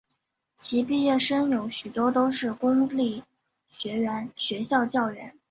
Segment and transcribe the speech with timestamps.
[0.57, 3.23] 其毕业生有许多都是公立
[3.69, 5.35] 学校教员。